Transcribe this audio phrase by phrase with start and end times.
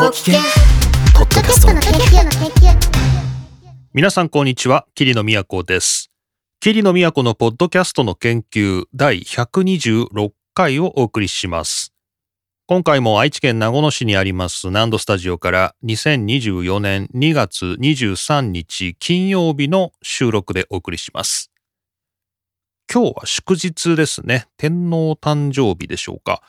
[0.00, 0.34] ポキケン
[1.14, 2.74] ポッドキャストの研究の研究
[3.92, 6.10] 皆さんこんにちは、桐野都です。
[6.58, 11.92] 桐野都のポッドキャストの研究第126回をお送りします。
[12.66, 21.52] 今回も愛知県名古屋市にあります南度スタジオから2024年2月23日金曜日の収録でお送りします。
[22.90, 24.46] 今日は祝日ですね。
[24.56, 26.40] 天皇誕生日でしょうか。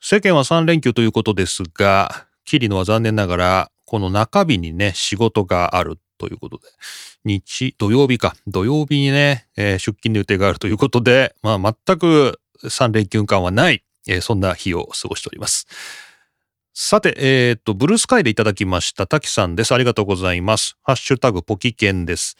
[0.00, 6.64] 世間は3連休ということですが、桐野は残念ながらこの中日にね、仕事があるということで、
[7.24, 15.66] 日、土曜日か、土曜日にね、えー出勤の予定があるということで、まあ全く3連休感はない、えーそんな日を過ごしております。
[16.72, 19.72] さて、えーっと、ブルースカイでいただきました、滝さんです。
[19.72, 20.76] ありがとうございます。
[20.82, 22.36] ハッシュタグポキケンです。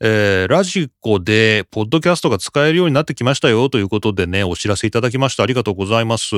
[0.00, 5.44] えーラジコで、ポッドキャストが使えるようになってきましたよということでね、お知らせいただきました。
[5.44, 6.34] ありがとうございます。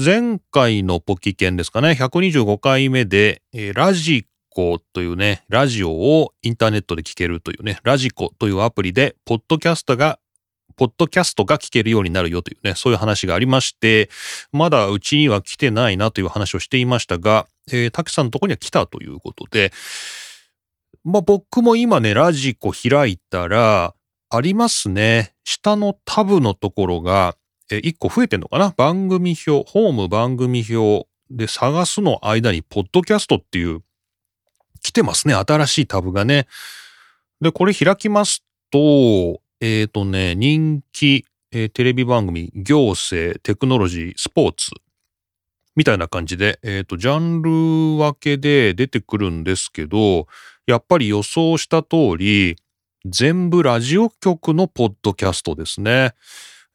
[0.00, 10.20] 前回のポキケンですかね、125回目で、えーラジコというね、ラジオをインターネットで聞けるというね、ラジコというアプリで、ポッドキャストが、
[10.76, 14.08] ポッドキャストが聞けるようになるよというね、そういう話がありまして、
[14.52, 19.72] まだうちには来てないなという話をしていましたが、えー、滝さんのとこには来たということで、
[21.02, 23.96] まあ僕も今ね、ラジコ開いたら、
[24.30, 25.34] ありますね。
[25.42, 27.34] 下のタブのところが、
[27.70, 28.74] えー、1個増えてんのかな？
[28.76, 33.82] 番組表、ホーム番組表で探すの間に、ポッドキャストっていう、
[34.80, 35.34] 来てますね。
[35.34, 36.46] 新しいタブがね。
[37.40, 44.70] で、これ開きますと、えっ、とね、人気、えーテレビ番組、行政、テクノロジー、スポーツ、
[45.76, 50.26] みたいな感じで、えっ、と、ジャンル分けで出てくるんですけど、
[50.66, 52.56] やっぱり予想した通り、
[53.06, 56.14] 全部ラジオ局のポッドキャストですね。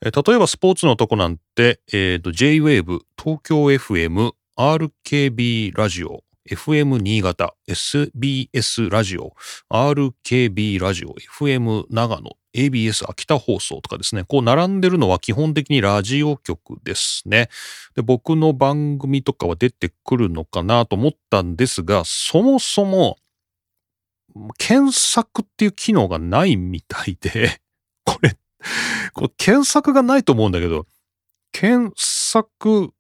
[0.04, 9.34] 例えばスポーツのとこなんて、えっ、と、J-Wave、東京 FM、RKB ラジオ、FM 新潟、SBS ラジオ、
[9.72, 17.50] RKB ラジオ、FM 長野、ABS 秋田放送とかですね、こう並んでるのは基本的にラジオ局ですね。
[17.96, 23.18] で、僕の番組とかは出てくるのかなと思ったんですが、そもそも、
[24.58, 27.62] 検索っていう機能がないみたいで、
[28.04, 28.36] これ、
[29.14, 30.86] これ検索がないと思うんだけど、
[31.52, 32.92] 検索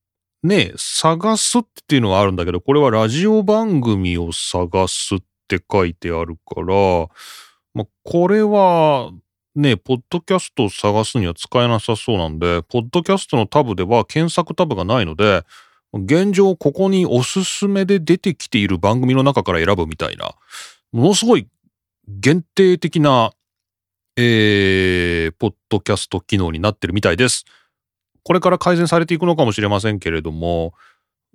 [0.43, 7.07] ね、探すっていうのはあるんだけど、これはラジオ番組を探すって書いてあるから、
[7.73, 9.11] まあ、これは
[9.55, 15.43] ね、ポッドキャストを探すには使えなさそうなんで、ポッドキャストのタブでは検索タブがないので、
[15.93, 20.33] 現状ここにおすすめで出てきている番組の中から選ぶみたいな、
[20.91, 21.47] ものすごい
[22.07, 23.31] 限定的な、
[24.15, 27.45] えー、ポッドキャスト機能になってるみたいです。
[28.23, 30.73] これから改善されていくのかもしれませんけれども、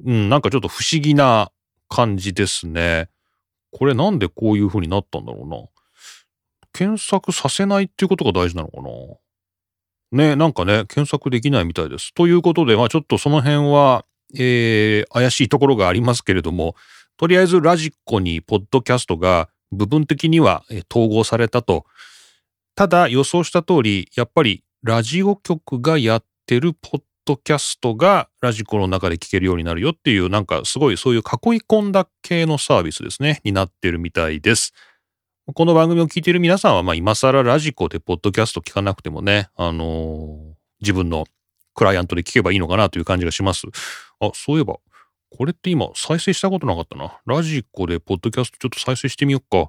[0.04, 1.50] うん、なんかちょっと不思議な
[1.88, 3.08] 感じですね。
[3.72, 5.56] これなんでこういう風になったんだろうな。
[6.72, 8.90] 検索させないっていうことが大事なのかな。
[10.10, 12.14] ね、なんかね、検索できないみたいです。
[12.14, 16.76] ということで、まあちょっとその辺は、えー、怪しいところがありますけれども、
[17.16, 21.84] とりあえずラジコにポッドキャストが部分的には統合されたと。
[22.78, 34.74] ただ予想した通り、やっぱりラジオ局がやってるポッドキャストがラジコの中で聞けるようになるよっていう、なんかすごいそういう囲い込んだ系のサービスですね、になってるみたいです。
[35.52, 41.24] この番組を聞いている皆さんは、まあ今更ラジコでポッドキャスト聞かなくてもね、あのー自分の
[41.74, 43.66] クライアントで聞けばいいのかなという感じがします。
[44.20, 44.76] あ、そういえば、
[45.36, 47.18] これって今再生したことなかったな。
[47.26, 49.68] ラジコでポッドキャストちょっと再生してみよっか。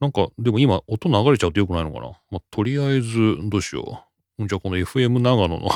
[0.00, 2.08] なんか、でも今音流れちゃうとよくないのかな？
[2.30, 4.04] まあ、とりあえず、どうしよ
[4.38, 4.46] う。
[4.46, 5.68] じゃあこの FM 長野の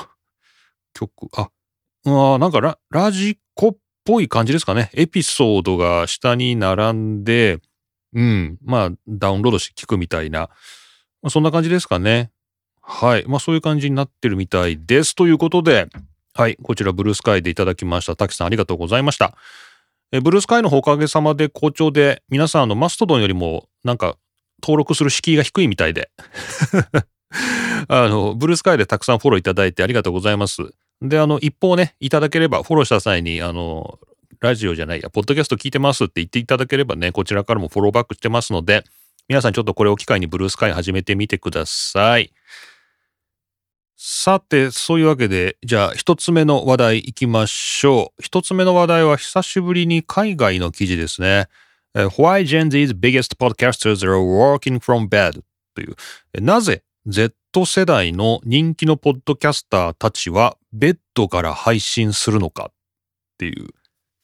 [0.95, 1.51] 曲、あ、
[2.07, 4.91] うわーなんかララジコっぽい感じですかね。
[4.95, 7.61] エピソードが下に並んで、
[8.15, 10.49] うん、まあ、ダウンロードして聞くみたいな、ま
[11.25, 12.31] あ、そんな感じですかね。
[12.81, 13.25] はい。
[13.27, 15.15] まあ、そういう感じになってるみたいです。
[15.15, 15.89] ということで、
[16.35, 16.57] はい。
[16.63, 18.15] こちら、ブルースカイでいただきました。
[18.15, 19.35] 滝さん、ありがとうございました。
[20.13, 24.17] えブルースカイのおかげさまで好調で、皆さん、の、マストドンよりも、なんか、
[24.63, 26.11] 登録する敷居が低いみたいで。
[27.89, 30.75] あの、ブルースカイでたくさんフォローいただいてありがとうございます。
[31.03, 33.99] で、あの、一報ね、いただければ、フォローした際に、あの、
[34.41, 38.85] ラジオじゃないや、ポッドキャスト聞いてますって言っていただければね、こちらからもフォローバックしてますので、
[39.29, 42.33] 皆さんちょっとこれを機会にブルースカイ始めてみてください。
[43.97, 48.23] さて、そういうわけで、じゃあ一つ目の話題行きましょう。
[48.23, 51.49] 一つ目の話題は久しぶりに海外の記事ですね。
[51.95, 55.41] Why Gen Z's biggest podcasters are working from bed?
[55.75, 57.33] という、なぜ Z
[57.67, 62.73] 世代の人気のポッドキャスターたちはベッドから配信するのかっ
[63.39, 63.69] ていう。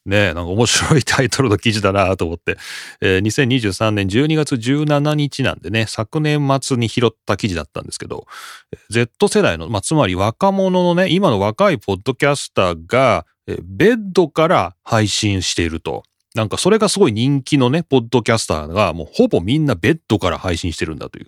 [0.07, 2.57] ねなんか面白いタイトルの記事だなと思って、
[3.03, 8.27] えー、2023年12月17日なんでね、昨年末に拾った記事だったんですけど、
[8.89, 13.27] Z 世代の、まあ、つまり若者のね、今の若いポッドキャスターが、
[13.63, 16.03] ベッドから配信していると。
[16.35, 21.27] なんかそれがすごい人気のね、ポッドキャスターがもうほぼみんなベッドから配信してるんだという。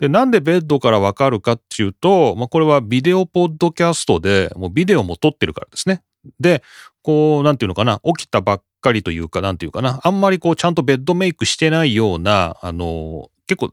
[0.00, 6.02] で、なんでベッドからわかるかっていうと、まあこれはビデオポッドキャストで、もうビデオも撮ってるからですね。
[6.40, 6.62] で、
[7.02, 13.72] こう、なんていうのかな、起きたばっかりというか、なんていうかな、あんまりこうちゃんとベッドメイクしてないような、あの、結構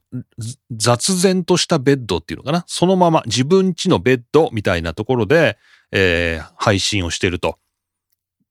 [0.71, 5.57] 雑然としたベッドっていうのかな、そのまま自分家のベッドみたいなところで、
[5.91, 7.57] えー、配信をしてると。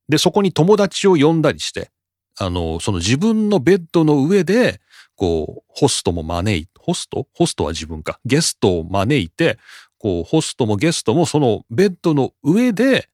[0.09, 1.91] で、そこに友達を呼んだりして、
[2.41, 4.81] あの、その自分のベッドの上で、
[5.15, 7.29] こう、ホストも招い、ホスト？
[7.35, 8.19] ホストは自分か。
[8.25, 9.59] ゲストを招いて、
[9.99, 13.11] こう、ホストもゲストもそのベッドの上で、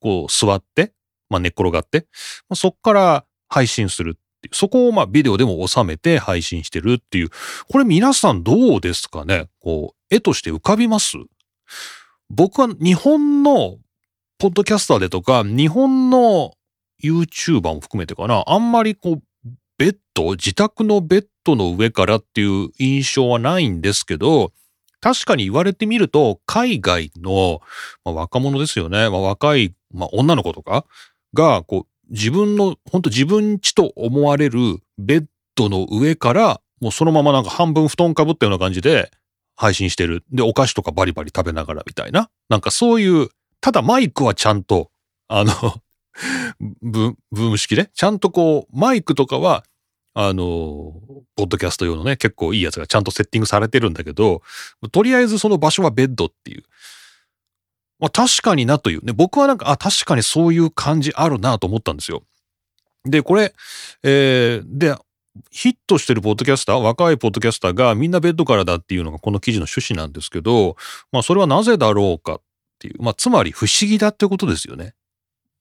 [0.00, 0.92] こう、座って、
[1.30, 2.08] まあ、寝っ転がって、
[2.48, 4.54] まあ、そっから配信するっていう。
[4.54, 7.30] そこをまあビデオでも収めて配信してるっていう。
[7.68, 9.48] これ皆さんどうですかね？
[9.60, 11.16] こう、絵として浮かびます？
[12.28, 13.78] 僕は日本の
[14.38, 16.52] ポッドキャスターでとか、日本の
[17.04, 19.22] YouTuber も含めてかな、あんまりこう、
[19.78, 24.52] ベッド、自宅のベッドの上からっていう印象はないんですけど、
[25.00, 27.60] 確かに言われてみると、海外の、
[28.04, 29.10] まあ、若者ですよね。
[29.10, 30.86] まあ、若い、まあ、女の子とか
[31.34, 35.24] が、こう、自分の、本当自分ちと思われるベッ
[35.54, 39.10] ドの上から、もうそのままなんか半分布団かぶったような感じで
[39.56, 40.24] 配信してる。
[40.32, 42.30] で、お菓子とかバリバリ食べながらみたいな。
[42.48, 43.28] なんかそういう
[43.64, 44.90] ただマイクはちゃんと、
[45.26, 45.52] あの
[46.82, 49.64] ブ、ーム式で、ちゃんとこう、マイクとかは、
[50.14, 50.94] あの、
[51.34, 54.42] ポッドキャスト用のね、結構いいやつがちゃんとセッティングされてるんだけど、
[54.92, 56.62] とりあえずその場所はベッドっていう。
[57.98, 62.22] まあ確かになというね、僕はなんか、あ、確かにそういう感じあるなと思ったんですよ。
[63.04, 63.54] で、これ、
[64.04, 64.96] えー、で、
[65.50, 70.76] ヒットしてるポッドキャスター、若いポッドキャスターがみんなベッドからだっていうのがこの記事の趣旨なんですけど、
[71.10, 72.40] まあそれはなぜだろうかっ
[72.78, 73.02] ていう。
[73.02, 74.94] まあ、つまり不思議だってことですよね。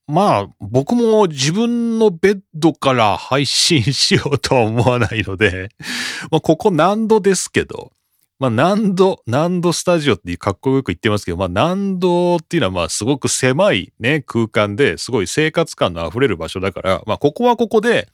[0.07, 5.69] まあ、僕も自分のベッドから配信しようとは思わないので、
[6.29, 7.93] まあ、ここ何度ですけど、
[8.37, 18.09] まあ、何度、何度スタジオってかっこよく言ってますけど、まあ、何度っていうのは、まあ、すごく狭いね、空間ですごい生活感の溢れる場所だから、まあ、ここはここで、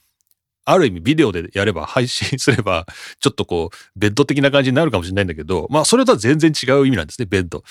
[0.65, 2.85] ある意味ビデオでやれば配信すれば、
[3.19, 7.63] ちょっとこう、ベッド的な感じになるかもしれないんだけど、まあそれとは全然違う意味なんですね、ベッド。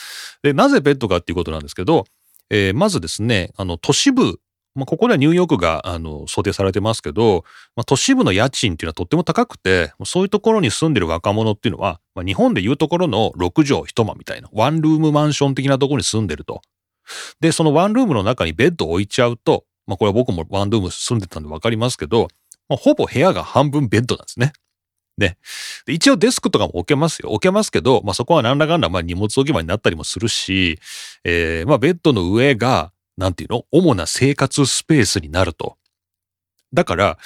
[0.43, 2.07] で、なぜベッドかっていうことなんですけど、
[2.51, 4.41] えー、まずですね、あの、都市部、
[4.75, 7.45] まあここではニューヨークが、あの、想定されてますけど、
[7.77, 16.63] まあ都市部の家賃っていうのはとっても高くて、そういうところに住んでる若者っていうのは、まあ日本でいうところの6畳一間みたいな、ワンルームマンション的なところに住んでると。
[17.41, 22.29] で、そのワンルームの中にベッドを置いちゃうと、まあこれは僕もワンルーム住んでたんでわかりますけど、
[22.69, 24.53] まあ、ほぼ部屋が半分ベッドなんですね。
[25.19, 25.37] ね。
[25.87, 27.31] 一応デスクとかも置けますよ。
[27.31, 30.79] 置けますけど、まあそこはなんだかんだまあ荷物置き場になったりもするし、
[31.25, 35.77] えー、まあベッドの上が、なんていうの主な生活スペースになると。
[36.73, 37.19] だから、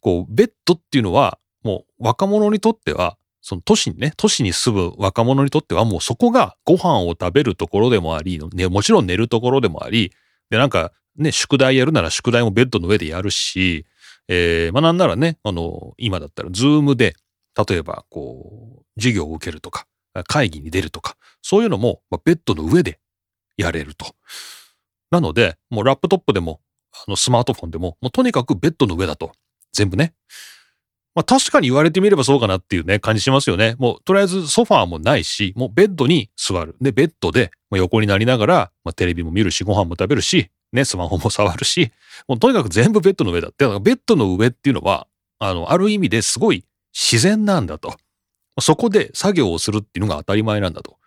[0.00, 10.12] こう、ベッドっていうのは、もう若者にとっては、その都市にね、都市に住む若者にとってはもうそこがご飯を食べるところでもあり、ね、もちろん寝るところでもあり、
[10.50, 13.86] で、なんかね、宿題やるなら宿題もベッドの上でやるし、
[14.28, 17.14] えー、まあなんならね、あの、今だったら Zoomで、
[17.56, 19.86] 例えば、こう、授業を受けるとか、
[20.26, 22.98] 会議に出るとか、そういうのも、ま、ベッドの上で
[23.56, 24.14] やれると。
[25.10, 26.60] なので、もうラップトップでも、
[26.92, 29.32] あの、スマートフォンでも、もうとにかくベッドの上だと。
[29.72, 30.14] 全部ね。
[31.14, 33.74] まあ確かに言われてみればそうかなっていうね、感じしますよね。
[33.78, 36.76] もうとりあえずソファーもないし、もうベッドに座る。
[36.80, 41.90] で、ベッドで横になりながら、まあ、テレビも見るし、ご飯も食べるし、ね、スマホも触るし、
[42.28, 43.64] もうとにかく全部ベッドの上だって。
[43.80, 45.08] ベッドの上っていうのは、
[45.40, 47.96] あの、ある意味ですごい自然なんだと。
[48.60, 50.98] そこで作業をするっていうのが当たり前なんだと。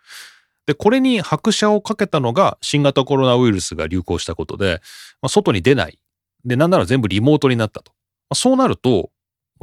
[0.66, 4.80] で、これに拍車をかけたのが新型コロナウイルスが流行したことで、
[5.20, 5.98] まあ、外に出ない。
[6.44, 7.92] で、なんなら全部リモートになったと。
[7.92, 7.96] ま
[8.30, 9.10] あ、そうなると、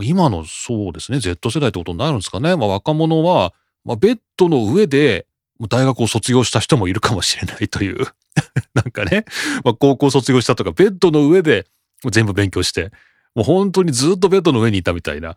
[0.01, 2.55] 今のそうですね、Z 世代ってことになるんですかね。
[2.55, 5.25] まあ、若者は、まあ、ベッドの上で
[5.69, 8.07] 大学を卒業した人もいるかもしれないという
[8.73, 9.25] なんかね、
[9.63, 11.67] まあ、高校卒業したとか、ベッドの上で
[12.09, 12.91] 全部勉強して、
[13.35, 15.35] もう本当にずっとベッドの上にいたみたいな。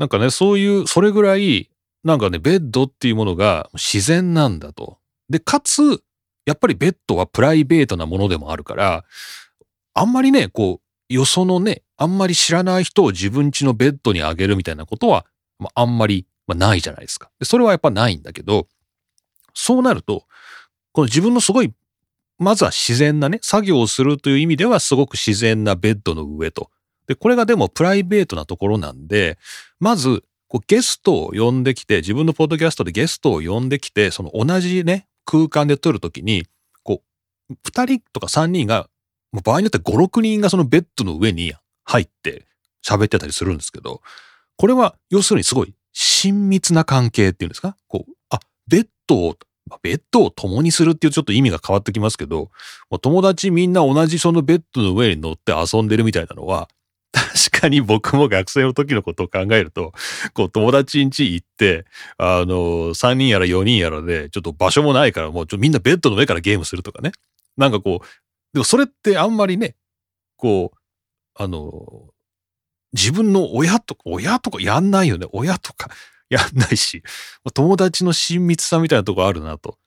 [0.00, 1.70] なんかね、そういう、それぐらい、
[2.04, 4.98] なんかね、ベッドっていうものが自然なんだと。
[5.28, 6.02] で、かつ、
[6.46, 9.04] やっぱりベッドはプライベートなものでもあるから、
[9.94, 15.26] あんまりね、こう、よそのね、あんまり知らない人を自分家のベッドにあげるみたいなことは、
[15.58, 17.30] まあ、あんまり、まあ、ないじゃないですか。
[17.38, 18.68] でそれはやっぱないんだけど、
[19.52, 20.24] そうなると、
[20.92, 21.74] この自分のすごい
[22.38, 26.70] まずは自然なね、作業をするという意味ではすごく自然なベッドの上と。
[27.10, 29.36] で、これがでもプライベートなところなんで、
[29.80, 36.46] まず、こうゲストを呼んできて、自分のポッドキャストでゲストを呼んできて、その同じね、空間で撮るときに、
[36.84, 37.02] こ
[37.50, 38.88] う、二人とか三人が、
[39.32, 41.52] 場合によって5、6人がそのベッドの上に
[41.84, 42.46] 入って
[42.86, 44.02] 喋ってたりするんですけど、
[44.56, 47.76] これは要するにすごい親密な関係っていうんですか？
[47.88, 48.38] こう、あ、
[48.68, 49.36] ベッドを、
[49.82, 52.50] ベッドを共にするっていうちょっと意味が変わってきますけど、
[53.02, 56.68] 友達みんな同じそのベッドの上に乗って遊んでるみたいなのは、
[57.12, 59.92] 確かに僕も学生の時のことを考えると、
[60.34, 61.84] こう友達ん家行って、
[62.18, 67.12] あの、3人やら4人やらで、ちょっと場所もないからもうちょみんなベッドの上からゲームするとかね。
[67.56, 68.06] なんかこう、
[68.52, 69.76] でもそれってあんまりね、
[70.36, 70.78] こう、
[71.34, 72.10] あの、
[72.92, 75.26] 自分の親とか、親とかやんないよね。
[75.32, 75.90] 親とか
[76.28, 77.02] やんないし、
[77.54, 79.78] 友達の親密さみたいなとこあるなと。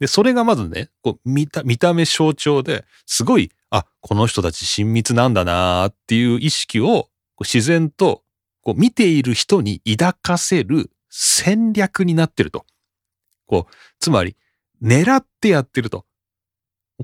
[0.00, 7.08] で、それがまずね、こう見た、見た目象徴ですごいあ、この人たち親密なんだなっていう意識を
[7.40, 8.22] 自然と
[8.60, 12.66] こう見ている人に抱かせる戦略になってると。
[13.46, 14.36] こう、つまり、
[14.82, 16.04] 狙ってやってると。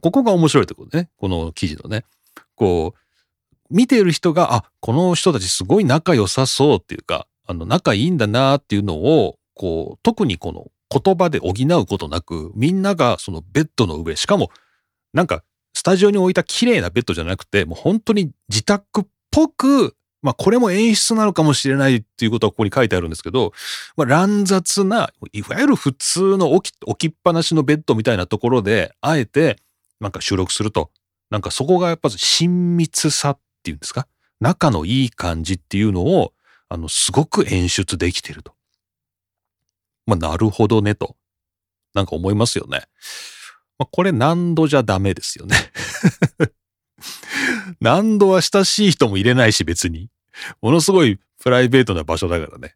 [0.00, 1.10] ここが面白いところね。
[1.16, 2.04] この記事のね。
[2.54, 14.50] こう、見ている人が、あ、この人たちすごい仲良さそうっていうか、あの、仲いいんだなっていうのを、こう、特にこの言葉で補うことなく、みんながそのベッドの上、しかも、
[15.12, 15.42] なんか
[15.78, 23.52] スタジオに置いた綺麗なベッドじゃなくて、もう本当に自宅っぽく、まあこれも演出なのかもしれないっていうことはここに書いてあるんですけど、
[23.96, 29.58] まあ乱雑な、いわゆる普通の置き置きっぱなしのベッドみたいなところで、あえて
[30.00, 30.90] なんか収録すると。
[31.30, 34.08] なんかそこがやっぱ親密さっていうんですか？
[34.40, 36.32] 仲のいい感じっていうのを、
[36.68, 38.52] あの、すごく演出できてると。
[40.06, 41.14] まあ、なるほどねと。
[41.94, 42.82] なんか思いますよね。
[43.78, 45.56] まあ、これ何度じゃダメですよね
[47.80, 50.10] 何度は親しい人も入れないし別に。
[50.60, 52.74] ものすごいプライベートな場所だからね。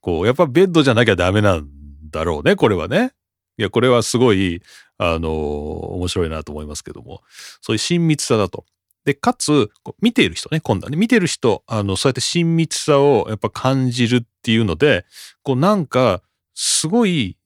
[0.00, 1.68] こう、やっぱベッドじゃなきゃダメなん
[2.10, 3.12] だろうね、これはね。
[3.58, 4.62] いや、これはすごい、
[4.98, 7.22] あのー、面白いなと思いますけども。
[7.60, 8.66] そういう親密さだと。
[9.04, 15.04] で、かつ、見ている人ね、今度はね、見ている人、あの、そうやって親密さをやっぱ感じるっていうので、
[15.42, 16.22] こうなんか、
[16.54, 17.36] すごい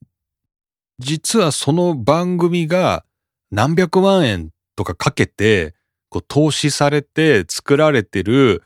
[1.01, 3.05] 実はその番組が
[3.51, 5.75] 何百万円とかかけて、
[6.09, 8.63] こう投資されて作られてる、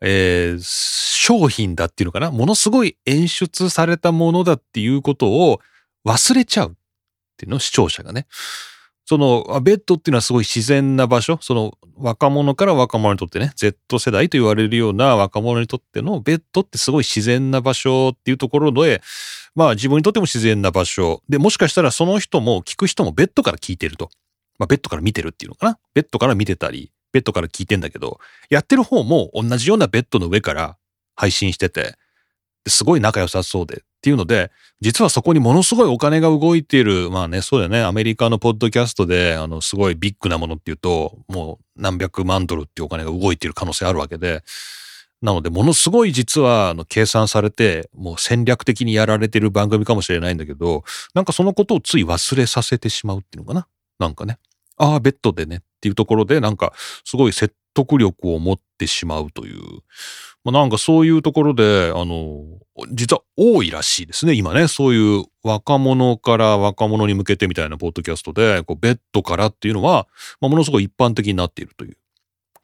[0.00, 2.30] えー、商品だっていうのかな？
[2.30, 5.60] ものすごい演出されたものだっていうことを
[6.06, 6.74] 忘れちゃうっ
[7.36, 8.26] ていうの視聴者がね。
[9.06, 19.02] そのベッドっていうのはすごい自然な場所、その若者から若者にとってね、Z 世代と言われるような若者にとってのベッドってすごい自然な場所っていうところで、
[19.54, 21.22] まあ自分にとっても自然な場所。
[21.28, 24.10] で、もしかしたらその人も聞く人もベッドから聞いてると。
[24.58, 25.78] まあベッドから見てるっていうのかな。
[25.94, 30.76] ベッドから見てたり、ベッドから聞いてんだけど、やってる方も同じようなベッドの上から
[31.16, 31.96] 配信してて、
[32.66, 44.42] すごい仲良さそうでっていうので、実はそこにものすごいお金が動いている、まあね、そうだよね、アメリカのポッドキャストで、あの、すごいビッグなものっていうと、もう何百万ドルっていうお金が動いている可能性あるわけで、
[45.22, 50.82] なので、ものすごい実は、あの、計算されて、もう戦略的にやられてる番組かもしれないんだけど、
[51.14, 53.66] なんかそのことをつい忘れさせてしまうっていうのかな？
[53.98, 54.38] なんかね。
[54.78, 56.72] ああ、ベッドでねっていうところで、なんか、
[57.04, 59.60] すごい説得力を持ってしまうという。
[60.42, 62.42] まあ、なんかそういうところで、あの、
[62.90, 64.32] 実は多いらしいですね。
[64.32, 70.08] 今ね、そういう若者から若者に向けてみたいなポッドキャストで、こうベッドからっていうのは、
[70.40, 71.98] まあ、ものすごい一般的になっているという。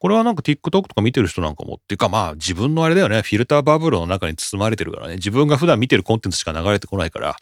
[0.07, 7.37] これはなんか TikTok とか見てる人なんかもっていうかまあ自分のあれだよね、フィルターバブルの中に包まれてるからね、自分が普段見てるコンテンツしか流れてこないから、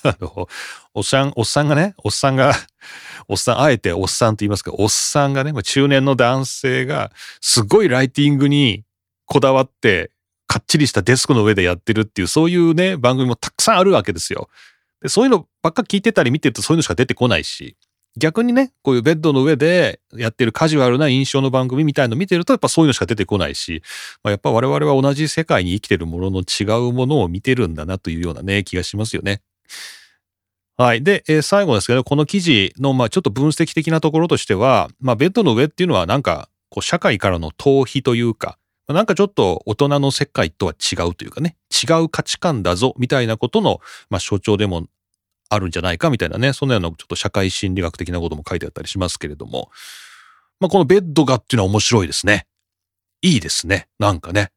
[0.94, 2.54] おっさん、おっさんがね、おっさんが、
[3.28, 8.84] おっさん、あえておっさんと言いますけど、おっさんがね、中年の男性がすごいライティングに
[9.26, 10.10] こだわって、
[10.46, 14.48] かっちりしたデスクの上でやってるっていう、そういうね、番組もたくさんあるわけですよ。
[15.02, 17.76] でそういうのばっか聞いてたり見てるとそういうのしか出てこないし、
[18.16, 23.82] 逆にね、こういうベッドの上でやってるカジュアルな印象の番組みたいの見てると、やっぱそういうのしか出てこないし、
[24.22, 29.42] まあ、やっぱ我々は同じ世界に生きてるものの違うものを見てるんだなというようなね、気がしますよね。
[30.78, 31.02] はい。
[31.02, 38.58] で、えー、最後ですけど、この記事の、まあちょっと分析的なところとしては、まあベッドの上っていうのはなんか、こう社会からの逃避というか、
[38.88, 43.80] なんかちょっと大人の世界とは違うというかね、違う価値観だぞみたいなことの、
[44.10, 44.86] まあ、象徴でも
[45.48, 49.70] あるんじゃないかみたいなね、そんなようなちょっと社会心理学的なことも書いてあったりしますけれども、
[50.60, 52.46] まあ、このベッドがっていうのは面白いですね。
[53.22, 53.88] いいですね。
[53.98, 54.52] なんかね。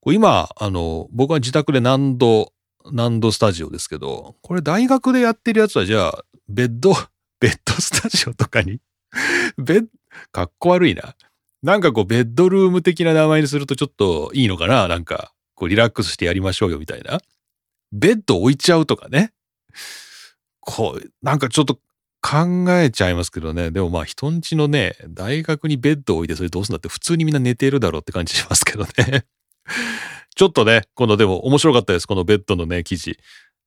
[0.00, 2.52] こ今、あの、僕は自宅で何度、
[2.92, 6.94] 何度スタジオですけど、これ大学でやってるやつはじゃあ、ベッド、
[7.40, 8.80] ベッドスタジオとかに
[9.58, 9.86] ベッ、
[10.32, 11.14] かっこ悪いな。
[11.62, 17.20] なんかこう、ベッドルーム的な名前にするとちょっといいのかななんか、こう、リラックスしてやりましょうよみたいな。
[17.92, 19.32] ベッド置いちゃうとかね。
[20.66, 21.76] こう、なんかちょっと
[22.20, 23.70] 考えちゃいますけどね。
[23.70, 29.24] でもまあ人んちのね、大学にベッドを置いてそれどうすんだって普通にみんな寝てるだろうって感じしますけどね。
[30.34, 32.06] ちょっとね、今度でも面白かったです。
[32.06, 33.18] このベッドのね、記事。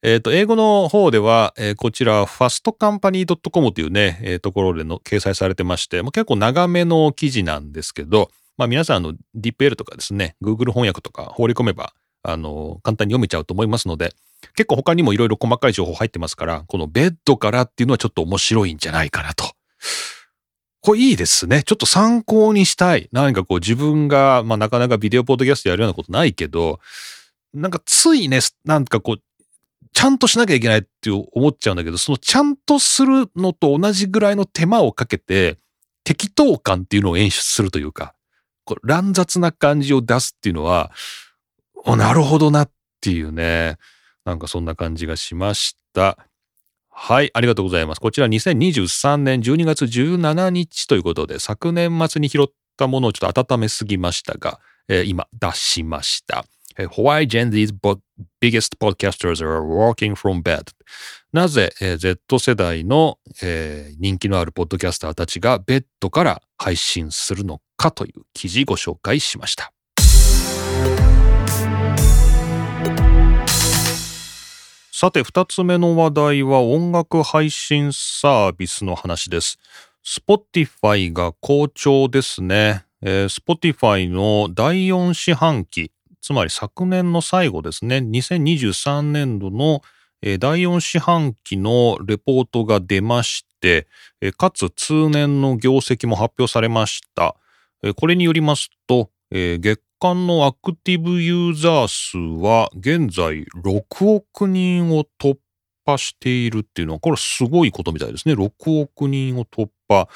[0.03, 14.13] えっ、ー、と、英語の方では、えー、こちら、fastcompany.com というね、えー、ところでの掲載されてまして、まあ、結構長めの記事なんですけど、まあ皆さんの DeepL とかですね、Google 翻訳とか放り込めば、あの、簡単に読めちゃうと思いますので、
[14.55, 19.45] 結構他にもいろいろ細かい情報入ってますから、このベッドからっていうのはちょっと面白いんじゃないかなと。
[20.81, 21.63] これいいですね。
[21.63, 23.09] ちょっと参考にしたい。
[23.11, 26.79] 何かこう自分が、まあなかなかビデオポッドキャストやるようなことないけど、
[27.53, 29.21] なんかついね、なんかこう、
[29.91, 35.57] ちゃんとしなきゃいけないって思っちゃうんだけど、そのちゃんとするのと同じぐらいの手間をかけて、
[36.03, 38.13] 適当感っていうのを演出するというか、
[38.63, 40.91] こう乱雑な感じを出すっていうのは、
[41.86, 42.71] お、なるほどなっ
[43.01, 43.77] ていうね。
[44.25, 46.17] なんかそんな感じがしました。
[46.89, 48.01] はい、ありがとうございます。
[48.01, 54.59] こちら2023年12月17日ということで、昨年末に拾ったものをちょっと温めすぎましたが、
[54.89, 56.45] えー、今出しました。
[56.77, 57.74] Why Gen Z's
[58.41, 60.71] biggest podcasters are working from bed?
[61.33, 69.71] なぜ、えー、Z 世代の、えー、人気のあるポッドキャスターたちがベッドから配信するのかという記事ご紹介しました。
[75.01, 79.57] さて、二つ目の話題は音楽配信サービスの話です。
[80.03, 82.83] Spotify が好調ですね。
[83.01, 89.83] えー、Spotify の第4四半期、つまり昨年の最後ですね、2023年度の、
[90.21, 93.87] えー、第4四半期のレポートが出まして、
[94.19, 97.37] えー、かつ通年の業績も発表されました。
[97.95, 105.38] これによりますと、えー、月間のアクティブユーザー数は現在6億人を突
[105.86, 108.34] 破しているっていうのは、これすごいことみたいですね。
[108.34, 110.08] 6億人を突破。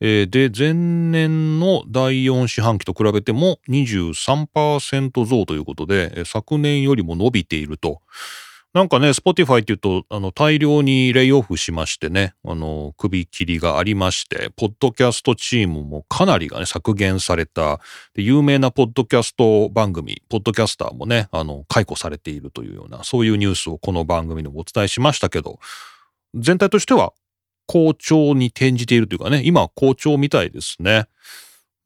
[0.00, 8.00] えー、で、前年の第4四半期と比べても23%増ということで、昨年よりも伸びていると。
[8.74, 17.80] なんかね、Spotify っていうと、あの、大量にレイオフしましてね、あの、首切りがありまして、ポッドキャストチームもかなりがね、削減された、
[18.14, 25.58] で有名なポッドキャスト番組、ポッドキャスターもね、あの、解雇されているというような、そういうニュースをこの番組でもお伝えしましたけど、
[26.34, 27.12] 全体としては
[27.66, 31.08] 好調に転じているというかね、今好調みたいですね。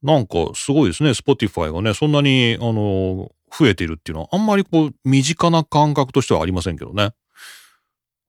[0.03, 7.11] なんかすごいですね、Spotify がね、そんなに、あの、増えているっていうのはあんまりこう身近な感覚としてはありませんけどね。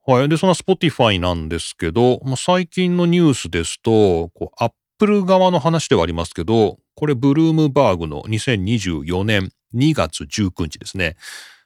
[0.07, 0.29] はい。
[0.31, 11.17] で、その Spotify なんですけど、まあ、最近のニュースですと、こう、Apple 側の話ではありますけど、これブルームバーグの2024年2月19日ですね。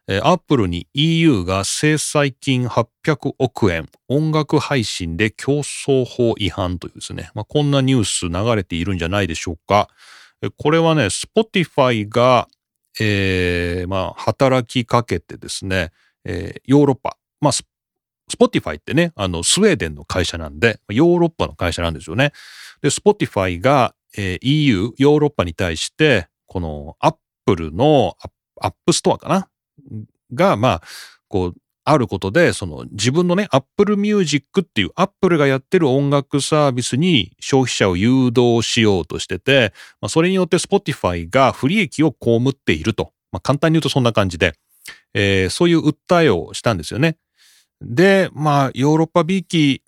[0.08, 9.88] えー、Apple に EU が制裁金800億円、音楽配信で競争法違反というですね、まあ、こんなニュース流れているんじゃないでしょうか。
[10.56, 12.48] これはね、Spotify が
[13.00, 15.92] えー、まあ、働きかけてですね、
[16.24, 22.32] えー、ヨーロッパ、まあ、 Spotifyってね、あの、スウェーデンの会社なんで、ヨーロッパの会社なんですよね。
[22.80, 28.16] で、 Spotifyが、えー、EU、ヨーロッパに対して、このアップルの
[28.60, 29.48] アップストアかな？
[30.34, 30.82] が、まあ、
[31.28, 43.12] こう、あることで、その自分のね、Apple Music っていう Apple がやってる音楽サービスに消費者を誘導しようとしてて、まあ、それによって Spotify が不利益を被っていると。
[43.32, 44.54] まあ、簡単に言うとそんな感じで、
[45.14, 47.16] えー、そういう訴えをしたんですよね。
[47.80, 49.82] で、まあ、ヨーロッパびいき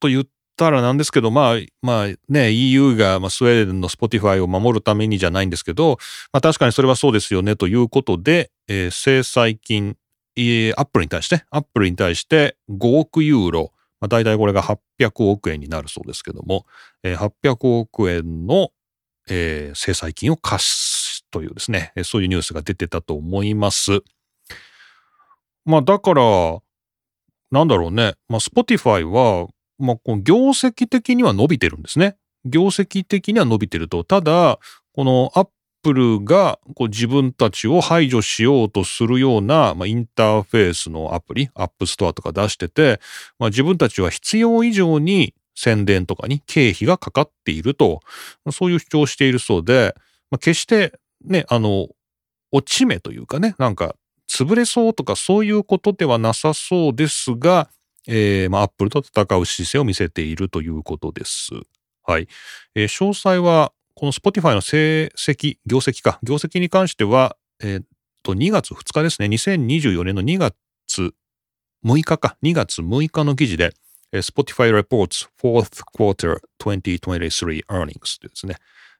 [0.00, 5.98] と言ったらなんですけど、まあ、まあね、EU が、まあ、スウェーデンの Spotify を守るためにじゃないんですけど、
[6.32, 9.96] まあ確かにそれはそうですよねということで、えー、制裁金
[10.76, 16.66] アップルに対して、アップルに対して5億ユーロ、まあ、大体これが800億円になるそうですけども、
[17.02, 18.70] え、800億円の、
[19.28, 24.00] えー、制裁金を課すというですね、そういうニュースが出てたと思います。
[25.64, 26.58] まあだから、
[27.50, 29.48] なんだろうね、まあ Spotify は、
[29.78, 32.16] まあこの業績的には伸びてるんですね。
[32.44, 34.04] 業績的には伸びてると。
[34.04, 34.58] ただ、
[34.94, 35.48] このア
[35.82, 43.00] ップルがこう自分たちを排除しようとするような、まあ、インターフェースのアプリ、アップストアとか出してて、
[43.38, 48.00] まあ、自分たちは必要以上に宣伝とかに経費がかかっていると、
[48.50, 49.94] そういう主張をしているそうで、
[50.30, 51.88] まあ、決してね、あの、
[52.52, 53.94] 落ち目というかね、なんか
[54.30, 57.70] 潰れそうとかそういうことではなさそうですが、
[58.06, 61.50] えー、まあ、アップルと戦う姿勢を見せているということです。
[62.04, 62.28] はい。
[62.74, 67.84] えー詳細は、この Spotify の成績、業績か、業績に関しては、えーっ
[68.22, 69.26] と、2月2日ですね。
[69.26, 70.54] 2024年の2月
[71.84, 73.74] 6日か、2月6日の記事で、
[74.12, 78.54] えー Spotify Reports Fourth Quarter 2023 Earnings というですね、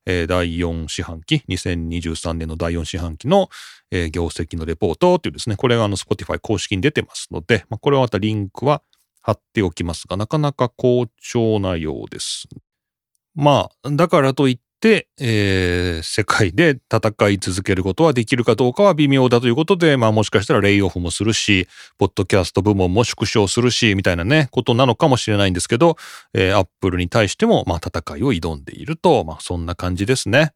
[0.04, 3.50] えー第4四半期、2023年の第4四半期の、
[3.92, 8.82] えー業績のレポートっていうですね、これがあの Spotify 公式に出てますので、まあ、これはまたリンクは
[9.22, 12.48] 貼っておきますが、なかなか好調なようです。
[13.36, 14.67] まあ、だからといって、
[15.18, 21.66] えー世界で戦い続けることはできるかどうかは微妙だということで、まあもしかしたらレイオフもするし、
[21.98, 25.96] ポッドキャスト部門も縮小するし、みたいなね、ことなのかもしれないんですけど、
[26.34, 30.52] えー、アップルに対しても、まあ戦いを挑んでいると、まあそんな感じですね。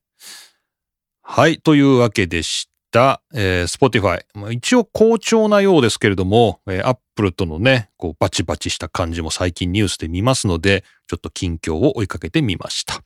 [1.22, 3.22] はい、というわけでした。
[3.34, 4.22] えー、Spotify。
[4.52, 13.02] 一応好調なようですけれども、えー、Apple とのね、こうバチバチした感じも最近ニュースで見ますので、ちょっと近況を追いかけてみました。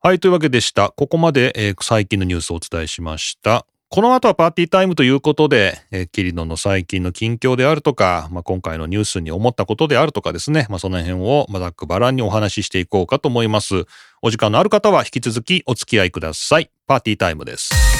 [0.00, 0.90] はい、というわけでした。
[0.90, 3.66] ここまで、えー最近のニュースをお伝えしました。
[3.88, 13.86] この後はパーティータイムということで、えーキリノの最近の近況であるとか、まあ、今回のニュースに思ったことであるとかですね、まあ、その辺をまあざっくばらんにお話ししていこうかと思います。
[14.22, 16.70] お時間のある方は引き続きお付き合いください。
[16.86, 17.97] パーティータイムです。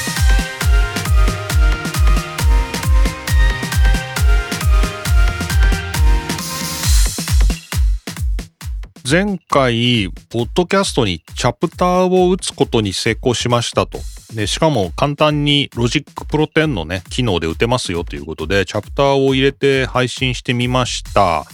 [9.07, 13.99] 前回、ポッドキャストにチャプターを打つことに成功しましたと。
[14.33, 21.45] で、しかも簡単に Logic Pro 10のね、機能で打てますよということで、チャプターを入れて配信してみました。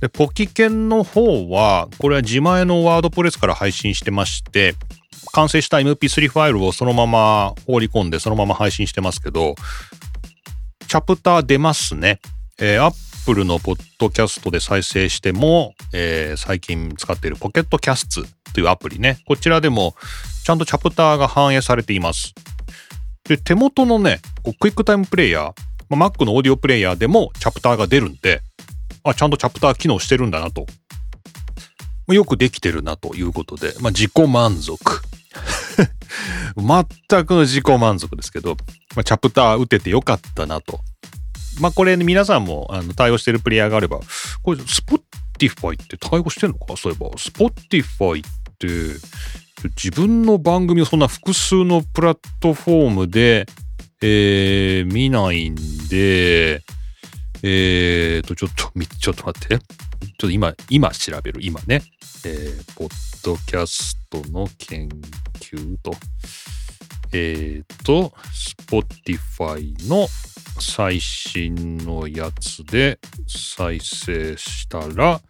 [0.00, 4.74] で、ポキケンの方は、これは自前の WordPress から配信してまして、
[5.32, 9.54] 完成した MP3 ファイルをそのまま放り込んで、そのまま配信してますけど、
[10.86, 12.20] チャプター出ますね。
[12.60, 12.84] えー、
[13.24, 19.18] Apple のポッドキャストで再生しても、えー最近使っているポケットキャストというアプリね。
[19.24, 19.94] こちらでも
[20.44, 22.34] ちゃんとチャプターが反映されています。
[23.26, 25.52] で、手元のね、こうクイックタイムプレイヤー、
[25.88, 28.42] まあ Mac のオーディオプレイヤーでもチャプターが出るんで、
[29.04, 30.66] あ、ちゃんとチャプター機能してるんだなと。
[32.06, 35.02] まあよくできてるなということで、まあ自己満足。
[36.56, 38.58] 全くの自己満足ですけど、
[38.94, 40.80] まあ、チャプター打ててよかったなと。
[41.60, 44.00] まあこれ、ね、皆さんもあの対応してるプレイヤーがあれば、
[44.42, 46.76] これ Spotify って対応してんのか？
[46.76, 48.66] そういえば Spotify って
[49.82, 53.46] 自分の番組をそんな複数のプラットフォームで、
[54.02, 55.54] えー見ないん
[55.88, 56.62] で、
[57.42, 59.58] えーと、ちょっと、ちょっと待って。
[59.58, 61.82] ちょっと今、今調べる、今ね。
[62.24, 64.88] えー、ポッドキャストの研
[65.40, 65.94] 究と、
[67.16, 68.12] えーと、
[68.66, 70.08] Spotify の
[70.58, 72.98] 最新のやつで
[73.28, 75.20] 再生したら、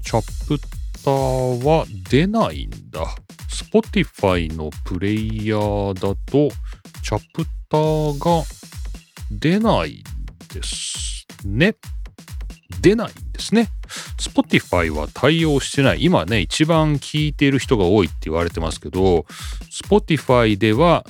[0.00, 3.04] チャプターは出ないんだ。
[3.50, 6.54] Spotify のプレイヤーだと、
[7.02, 8.44] チャプターが
[9.32, 11.74] 出ないんですね。
[12.80, 13.68] 出ないんですね。
[14.18, 16.04] Spotify は対応してない。
[16.04, 19.26] 今ね、一番聞いている人が多いって言われてますけど、
[19.70, 21.04] Spotify では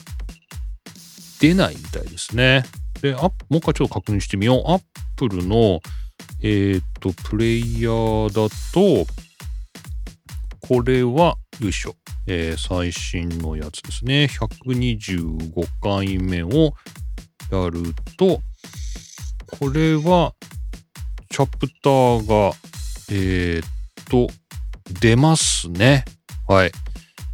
[1.40, 2.64] 出ないみたいですね。
[3.02, 4.72] で、あもう一回ちょっと確認してみよう。
[4.72, 5.80] Apple の、
[6.42, 9.06] えっ、と、プレイヤーだと、
[10.60, 11.94] これは、よいしょ。
[12.26, 14.28] えー最新のやつですね。
[14.66, 16.74] 125回目を
[17.50, 18.40] やると、
[19.58, 20.34] これは、
[21.30, 22.52] チャプターが、
[23.10, 23.68] えーっ
[24.10, 24.28] と、
[25.00, 26.04] 出ますね。
[26.46, 26.72] はい。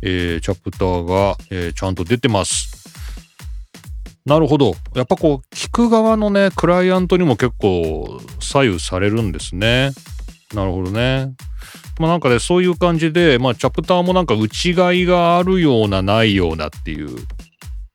[0.03, 2.85] えーチャプターが、えーちゃんと出てます。
[4.27, 4.75] なるほど。
[4.95, 9.91] やっぱこう、聞く側のね、クライアントにも結構左右されるんですね。
[10.55, 11.33] なるほどね。
[11.99, 17.11] まあなんかね、そういう感じで、まあチャプターもなんか内外があるようなないようなっていう、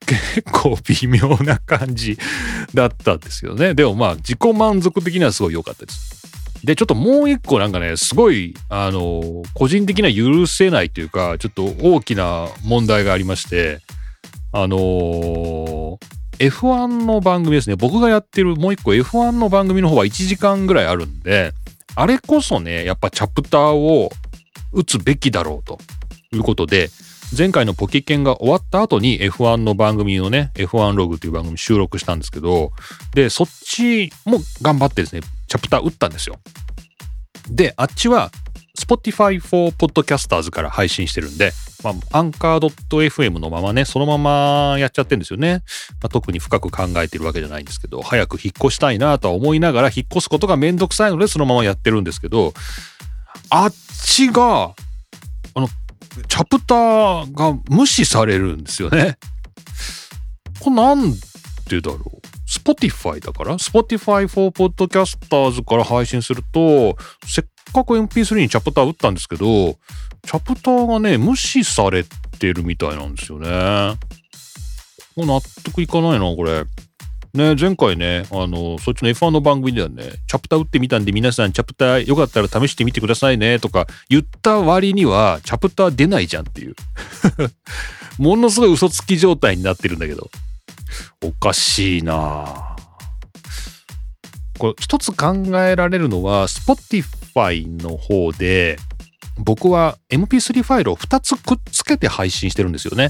[0.10, 2.18] 結構微妙な感じ
[2.74, 3.74] だったんですよね。
[3.74, 6.20] でもまあ自己満足的にはすごい良かったです。
[6.64, 13.80] で、ちょっともう一個なんかね、すごい、あの、個人的には許せないというか、ちょっと大きな問題がありまして、
[14.52, 16.00] あの
[16.40, 17.76] F1 の番組ですね。
[17.76, 21.54] 僕がやってるもう一個 F1 の番組の方は1時間ぐらいあるんで、
[21.96, 24.10] あれこそね、やっぱチャプターを
[24.72, 25.78] 打つべきだろうと
[26.34, 26.90] いうことで、
[27.38, 32.72] 前回のポキケンが終わった後に F1 の番組のね、F1 ログという番組収録したんですけど、
[33.14, 36.40] で、そっちも頑張ってですね、チャプター打ったんですよ。
[37.50, 38.32] で、あっちは
[38.80, 41.52] Spotify for Podcasters から配信してるんで、
[41.84, 45.64] まあ、アンカー .fm のままね、そのままやっちゃってるんですよね。
[46.02, 52.54] まあ、特に深く考えてるわけじゃないんですけど、早く引っ越したいなとは思いながら、引っ越すことがめんどくさいので、そのままやってるんですけど、
[53.50, 54.74] あっちが、
[56.28, 59.18] チャプターが無視されるんですよね。
[60.60, 61.14] これなん
[61.70, 69.74] でだろう ?Spotify だから ?Spotify for Podcasters から配信すると、せっかく MP3 にチャプター打ったんですけど、
[70.24, 72.04] チャプターがね、無視され
[72.40, 73.50] てるみたいなんですよね。
[75.16, 76.64] もう納得いかないな、これ。
[77.34, 86.76] ね、前回ね、あの、そっちの F1 の番組ではね、チャプター打ってみたんで皆さんチャプターよかったら試してみてくださいねとか言った割にはチャプター出ないじゃんっていう。
[88.18, 90.30] ものすごい嘘つき状態になってるんだけど。
[91.24, 92.76] おかしいな
[94.58, 98.78] これ一つ考えられるのは Spotify の方で
[99.38, 103.10] 僕は MP3 ファイルを2つくっつけて配信してるんですよね。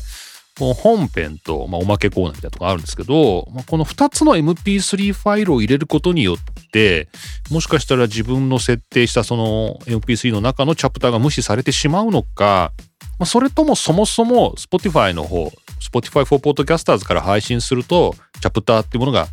[0.58, 6.38] 本編と、まあ、おまけコーナーみたいなとこあるんですけど、まあ、この2つの MP3 ファイルを入れることによっ
[6.72, 7.08] て
[7.50, 12.74] もしかしたら自分の設定したその MP3 の中のチャプターが無視されてしまうのか、
[13.20, 19.28] まあ、それともそもそも Spotify の方 Spotify for Podcasters から配信するとチャプターっていうものが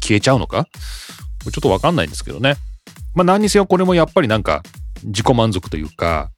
[0.00, 0.66] 消えちゃうのか？
[1.44, 2.56] ちょっとわかんないんですけどね。
[3.14, 4.62] まあ何にせよこれもやっぱりなんか
[5.04, 6.30] 自己満足というか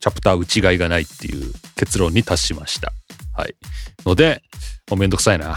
[0.00, 2.92] チャプター内外がないっていう結論に達しました。
[3.34, 3.54] はい。
[4.06, 4.42] ので、
[4.90, 5.56] もうめんどくさいな。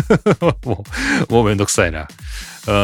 [0.64, 0.84] も
[1.28, 2.02] う、もうめんどくさいな。
[2.02, 2.74] うーん。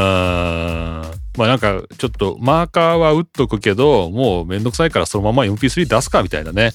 [1.36, 6.72] まあなんか、ちょっとマーカーは打っとくけど、もうめんどくさいからそのまま MP3 出すかみたいなね。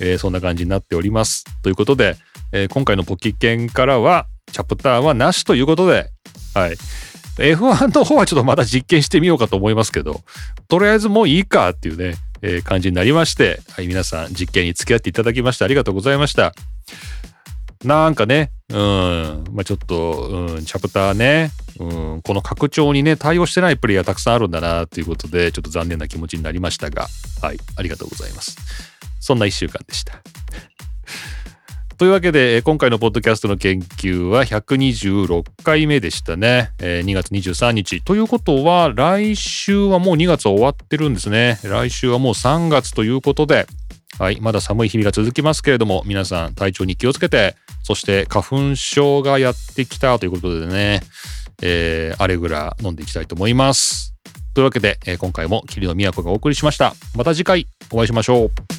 [0.00, 1.44] えー、そんな感じになっております。
[1.62, 2.16] ということで、
[2.52, 6.10] えー、今回のポキケンからは、チャプターはなしということで、
[6.54, 6.76] はい。
[7.38, 10.20] F1 の方はちょっとまた実験してみようかと思いますけど、
[10.68, 16.54] とりあえずもういいかっていうね、えー、感じになりまして、はい、皆さん実験に付き合っていただきましてありがとうございました。
[17.84, 27.06] なんかね、うん、まあちょっと、うん、チャプターね、うん、この拡張にね、対応してないプレイヤーたくさんあるんだなということで、ちょっと残念な気持ちになりましたが、
[27.42, 28.56] はい、ありがとうございます。
[29.20, 30.14] そんな一週間でした。
[31.96, 36.70] というわけで、今回のポッドキャストの研究は126回目でしたね。
[36.78, 38.02] 2月23日。
[38.02, 41.60] ということは、来週はもう2月終わってるんですね。
[41.62, 43.66] 来週はもう3月ということで、
[44.18, 51.02] はい、まだ寒い日々が続きますけれども、皆さん体調に気をつけて、そして花粉症がやってきたということでね、
[51.62, 54.14] えー、アレグラ飲んでいきたいと思います。
[54.54, 56.94] というわけでえ、今回も霧の都がお送りしました。
[57.14, 58.73] また次回お会いしましょう。